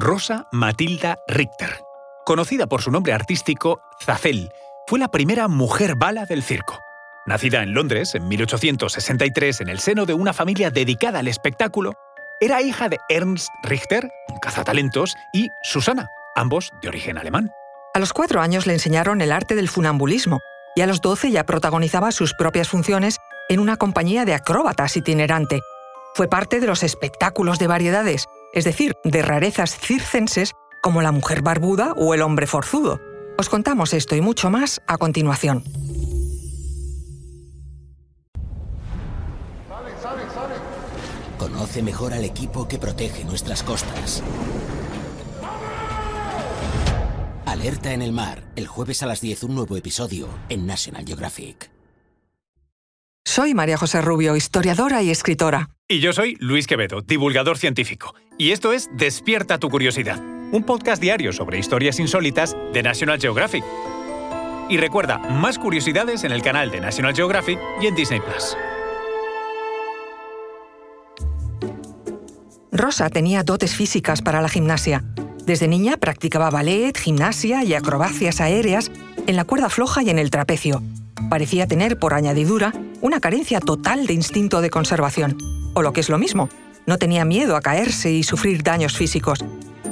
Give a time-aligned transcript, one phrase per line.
[0.00, 1.82] Rosa Matilda Richter.
[2.24, 4.52] Conocida por su nombre artístico Zafel,
[4.86, 6.78] fue la primera mujer bala del circo.
[7.26, 11.94] Nacida en Londres en 1863 en el seno de una familia dedicada al espectáculo,
[12.40, 16.06] era hija de Ernst Richter, un cazatalentos, y Susana,
[16.36, 17.50] ambos de origen alemán.
[17.92, 20.38] A los cuatro años le enseñaron el arte del funambulismo
[20.76, 23.18] y a los doce ya protagonizaba sus propias funciones
[23.48, 25.58] en una compañía de acróbatas itinerante.
[26.14, 30.52] Fue parte de los espectáculos de variedades, es decir, de rarezas circenses
[30.82, 33.00] como la mujer barbuda o el hombre forzudo.
[33.38, 35.64] Os contamos esto y mucho más a continuación.
[41.38, 44.22] Conoce mejor al equipo que protege nuestras costas.
[47.46, 51.70] Alerta en el mar, el jueves a las 10 un nuevo episodio en National Geographic.
[53.24, 55.70] Soy María José Rubio, historiadora y escritora.
[55.86, 58.14] Y yo soy Luis Quevedo, divulgador científico.
[58.40, 60.16] Y esto es Despierta tu curiosidad,
[60.52, 63.64] un podcast diario sobre historias insólitas de National Geographic.
[64.68, 68.56] Y recuerda, más curiosidades en el canal de National Geographic y en Disney Plus.
[72.70, 75.02] Rosa tenía dotes físicas para la gimnasia.
[75.44, 78.92] Desde niña practicaba ballet, gimnasia y acrobacias aéreas
[79.26, 80.80] en la cuerda floja y en el trapecio.
[81.28, 85.36] Parecía tener, por añadidura, una carencia total de instinto de conservación.
[85.74, 86.48] O lo que es lo mismo,
[86.88, 89.44] no tenía miedo a caerse y sufrir daños físicos.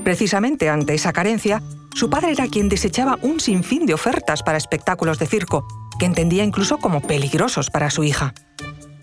[0.02, 1.62] Precisamente ante esa carencia,
[1.94, 6.42] su padre era quien desechaba un sinfín de ofertas para espectáculos de circo, que entendía
[6.42, 8.32] incluso como peligrosos para su hija.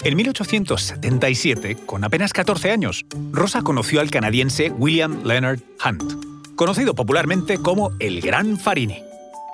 [0.03, 7.59] En 1877, con apenas 14 años, Rosa conoció al canadiense William Leonard Hunt, conocido popularmente
[7.59, 9.03] como el Gran Farini.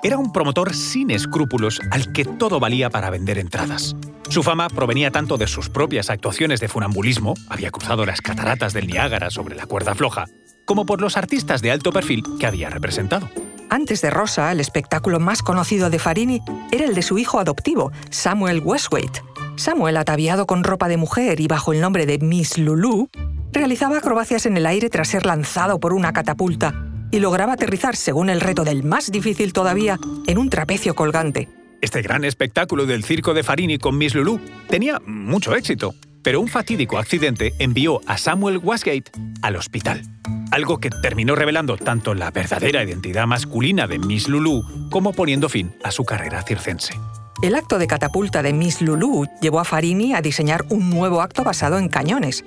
[0.02, 3.94] Era un promotor sin escrúpulos al que todo valía para vender entradas.
[4.30, 8.86] Su fama provenía tanto de sus propias actuaciones de funambulismo, había cruzado las cataratas del
[8.86, 10.24] Niágara sobre la cuerda floja,
[10.64, 13.28] como por los artistas de alto perfil que había representado.
[13.68, 16.40] Antes de Rosa, el espectáculo más conocido de Farini
[16.72, 19.22] era el de su hijo adoptivo, Samuel Westwaite.
[19.56, 23.10] Samuel, ataviado con ropa de mujer y bajo el nombre de Miss Lulu,
[23.52, 28.30] realizaba acrobacias en el aire tras ser lanzado por una catapulta y lograba aterrizar, según
[28.30, 31.48] el reto del más difícil todavía, en un trapecio colgante.
[31.80, 36.48] Este gran espectáculo del circo de Farini con Miss Lulu tenía mucho éxito, pero un
[36.48, 39.10] fatídico accidente envió a Samuel Wasgate
[39.42, 40.02] al hospital.
[40.50, 45.72] Algo que terminó revelando tanto la verdadera identidad masculina de Miss Lulu como poniendo fin
[45.82, 46.94] a su carrera circense.
[47.42, 51.42] El acto de catapulta de Miss Lulu llevó a Farini a diseñar un nuevo acto
[51.42, 52.44] basado en cañones.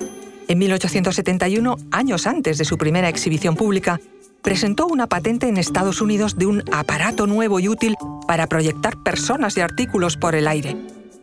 [0.48, 4.00] En 1871, años antes de su primera exhibición pública,
[4.44, 7.96] presentó una patente en Estados Unidos de un aparato nuevo y útil
[8.28, 10.78] para proyectar personas y artículos por el aire.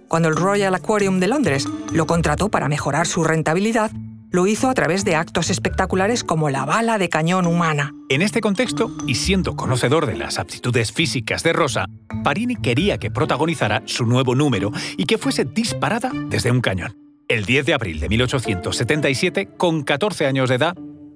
[0.08, 3.92] Cuando el Royal Aquarium de Londres lo contrató para mejorar su rentabilidad,
[4.30, 7.92] lo hizo a través de actos espectaculares como la bala de cañón humana.
[8.08, 11.86] En este contexto, y siendo conocedor de las aptitudes físicas de Rosa,
[12.24, 16.96] Parini quería que protagonizara su nuevo número y que fuese disparada desde un cañón.
[17.28, 20.74] El 10 de abril de 1877, con 14 años de edad,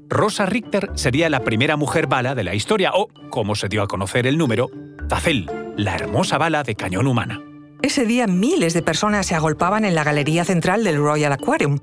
[0.08, 3.88] Rosa Richter sería la primera mujer bala de la historia, o, como se dio a
[3.88, 4.70] conocer el número,
[5.08, 7.42] Tafel, la hermosa bala de cañón humana.
[7.82, 11.80] Ese día miles de personas se agolpaban en la galería central del Royal Aquarium.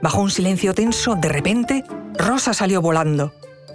[0.00, 1.84] Bajo un silencio tenso, de repente,
[2.16, 3.32] Rosa salió volando.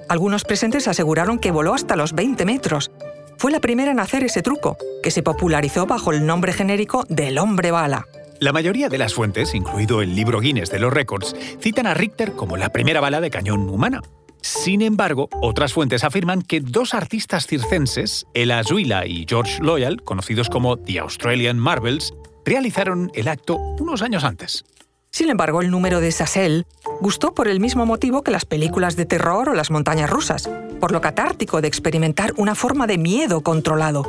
[0.09, 2.91] Algunos presentes aseguraron que voló hasta los 20 metros.
[3.38, 7.38] Fue la primera en hacer ese truco, que se popularizó bajo el nombre genérico del
[7.38, 8.08] hombre bala.
[8.40, 12.34] La mayoría de las fuentes, incluido el libro Guinness de los récords, citan a Richter
[12.34, 14.02] como la primera bala de cañón humana.
[14.42, 20.50] Sin embargo, otras fuentes afirman que dos artistas circenses, Ella Zuila y George Loyal, conocidos
[20.50, 22.14] como The Australian Marvels,
[22.46, 24.66] realizaron el acto unos años antes.
[25.09, 26.68] Sin embargo, el número de Sassel
[27.02, 30.47] gustó por el mismo motivo que las películas de terror o las montañas rusas,
[30.80, 34.03] por lo catártico de experimentar una forma de miedo controlado.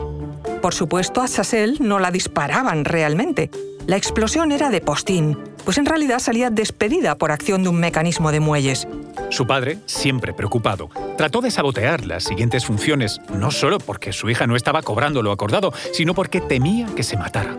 [0.60, 3.50] Por supuesto, a Sassel no la disparaban realmente,
[3.88, 8.30] la explosión era de postín, pues en realidad salía despedida por acción de un mecanismo
[8.30, 8.86] de muelles.
[9.30, 14.46] Su padre, siempre preocupado, trató de sabotear las siguientes funciones, no solo porque su hija
[14.46, 17.56] no estaba cobrando lo acordado, sino porque temía que se matara.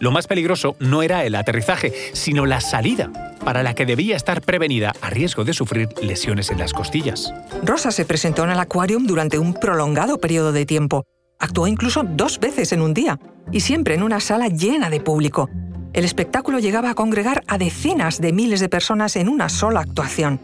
[0.00, 3.10] Lo más peligroso no era el aterrizaje, sino la salida,
[3.42, 7.32] para la que debía estar prevenida a riesgo de sufrir lesiones en las costillas.
[7.62, 11.04] Rosa se presentó en el Aquarium durante un prolongado periodo de tiempo.
[11.38, 13.18] Actuó incluso dos veces en un día,
[13.50, 15.48] y siempre en una sala llena de público,
[15.92, 20.40] el espectáculo llegaba a congregar a decenas de miles de personas en una sola actuación.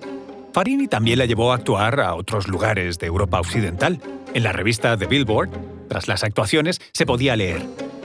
[0.52, 4.00] Farini también la llevó a actuar a otros lugares de Europa Occidental.
[4.32, 5.50] En la revista The Billboard,
[5.88, 7.62] tras las actuaciones, se podía leer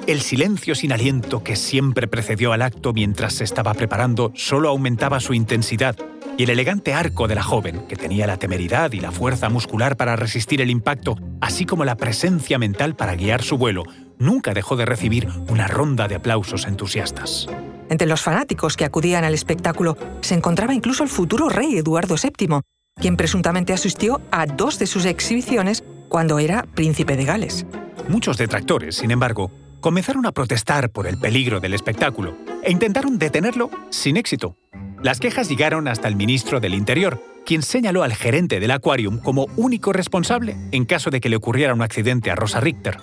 [0.07, 5.19] el silencio sin aliento que siempre precedió al acto mientras se estaba preparando solo aumentaba
[5.19, 5.95] su intensidad,
[6.37, 9.97] y el elegante arco de la joven, que tenía la temeridad y la fuerza muscular
[9.97, 13.83] para resistir el impacto, así como la presencia mental para guiar su vuelo,
[14.21, 17.47] nunca dejó de recibir una ronda de aplausos entusiastas.
[17.89, 22.61] Entre los fanáticos que acudían al espectáculo se encontraba incluso el futuro rey Eduardo VII,
[23.01, 27.65] quien presuntamente asistió a dos de sus exhibiciones cuando era príncipe de Gales.
[28.07, 29.51] Muchos detractores, sin embargo,
[29.81, 34.55] comenzaron a protestar por el peligro del espectáculo e intentaron detenerlo sin éxito.
[35.01, 39.47] Las quejas llegaron hasta el ministro del Interior, quien señaló al gerente del Aquarium como
[39.57, 42.97] único responsable en caso de que le ocurriera un accidente a Rosa Richter.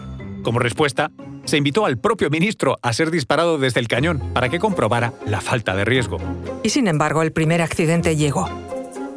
[0.48, 1.10] Como respuesta,
[1.44, 5.42] se invitó al propio ministro a ser disparado desde el cañón para que comprobara la
[5.42, 6.16] falta de riesgo.
[6.62, 8.48] Y sin embargo, el primer accidente llegó.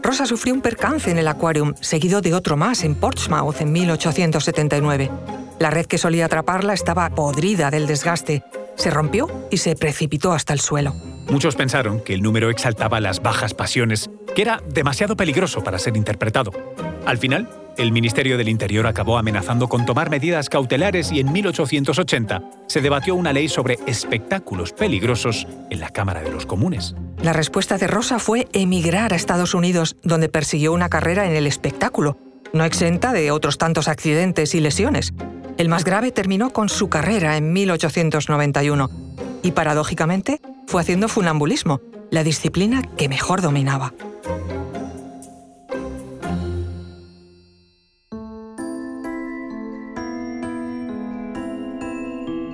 [0.03, 5.09] Rosa sufrió un percance en el Aquarium, seguido de otro más en Portsmouth en 1879.
[5.57, 8.43] La red que solía atraparla estaba podrida del desgaste.
[8.75, 10.93] Se rompió y se precipitó hasta el suelo.
[11.29, 15.95] Muchos pensaron que el número exaltaba las bajas pasiones, que era demasiado peligroso para ser
[15.95, 16.51] interpretado.
[17.05, 17.47] Al final,
[17.81, 23.15] el Ministerio del Interior acabó amenazando con tomar medidas cautelares y en 1880 se debatió
[23.15, 26.95] una ley sobre espectáculos peligrosos en la Cámara de los Comunes.
[27.23, 31.47] La respuesta de Rosa fue emigrar a Estados Unidos, donde persiguió una carrera en el
[31.47, 32.17] espectáculo,
[32.53, 35.13] no exenta de otros tantos accidentes y lesiones.
[35.57, 38.89] El más grave terminó con su carrera en 1891
[39.41, 41.81] y, paradójicamente, fue haciendo funambulismo,
[42.11, 43.93] la disciplina que mejor dominaba.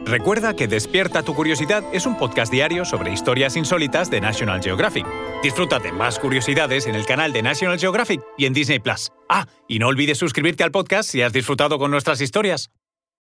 [0.08, 5.06] Recuerda que Despierta tu Curiosidad es un podcast diario sobre historias insólitas de National Geographic.
[5.44, 9.12] Disfruta de más curiosidades en el canal de National Geographic y en Disney Plus.
[9.28, 12.70] Ah, y no olvides suscribirte al podcast si has disfrutado con nuestras historias.